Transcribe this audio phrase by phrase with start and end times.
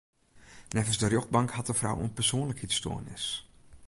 [0.69, 3.49] Neffens de rjochtbank hat de frou in persoanlikheidsstoarnis.